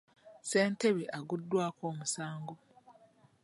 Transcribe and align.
Ssentebe 0.47 1.03
agguddwako 1.17 1.81
omusango. 1.91 2.55